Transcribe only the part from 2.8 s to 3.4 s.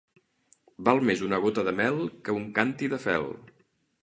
de fel.